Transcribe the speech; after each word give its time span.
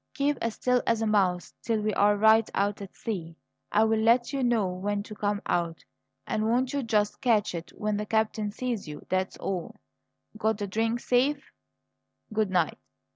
Keep 0.15 0.39
as 0.41 0.55
still 0.55 0.81
as 0.87 1.03
a 1.03 1.05
mouse 1.05 1.53
till 1.61 1.79
we're 1.81 2.15
right 2.15 2.49
out 2.55 2.81
at 2.81 2.95
sea. 2.95 3.35
I'll 3.71 3.85
let 3.85 4.33
you 4.33 4.41
know 4.41 4.65
when 4.67 5.03
to 5.03 5.13
come 5.13 5.43
out. 5.45 5.85
And 6.25 6.47
won't 6.47 6.73
you 6.73 6.81
just 6.81 7.21
catch 7.21 7.53
it 7.53 7.69
when 7.77 7.97
the 7.97 8.07
captain 8.07 8.49
sees 8.49 8.87
you 8.87 9.03
that's 9.09 9.37
all! 9.37 9.75
Got 10.39 10.57
the 10.57 10.65
drink 10.65 11.01
safe? 11.01 11.51
Good 12.33 12.49
night!" 12.49 12.79